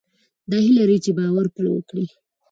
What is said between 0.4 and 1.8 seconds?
دا هيله لرئ چې باور پرې